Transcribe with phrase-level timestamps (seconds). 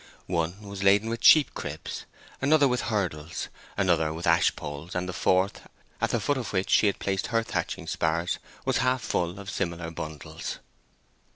[0.25, 2.05] One was laden with sheep cribs,
[2.41, 5.61] another with hurdles, another with ash poles, and the fourth,
[6.01, 9.47] at the foot of which she had placed her thatching spars was half full of
[9.51, 10.57] similar bundles.